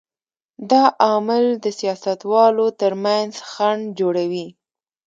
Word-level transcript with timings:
دا 0.69 0.83
عامل 1.03 1.45
د 1.63 1.65
سیاستوالو 1.79 2.65
تر 2.81 2.91
منځ 3.03 3.31
خنډ 3.51 3.83
جوړوي. 3.99 4.47